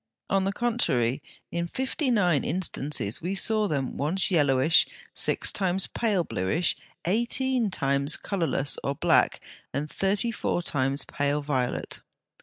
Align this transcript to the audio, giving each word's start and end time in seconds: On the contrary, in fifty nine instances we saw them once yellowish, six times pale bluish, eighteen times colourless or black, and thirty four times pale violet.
On 0.31 0.45
the 0.45 0.51
contrary, 0.51 1.21
in 1.51 1.67
fifty 1.67 2.09
nine 2.09 2.43
instances 2.43 3.21
we 3.21 3.35
saw 3.35 3.67
them 3.67 3.97
once 3.97 4.31
yellowish, 4.31 4.87
six 5.13 5.51
times 5.51 5.85
pale 5.85 6.23
bluish, 6.23 6.75
eighteen 7.05 7.69
times 7.69 8.17
colourless 8.17 8.79
or 8.83 8.95
black, 8.95 9.41
and 9.71 9.87
thirty 9.87 10.31
four 10.31 10.63
times 10.63 11.05
pale 11.05 11.43
violet. 11.43 11.99